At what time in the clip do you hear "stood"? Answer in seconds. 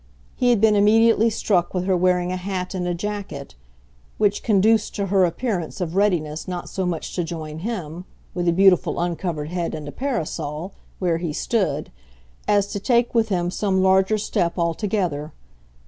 11.31-11.91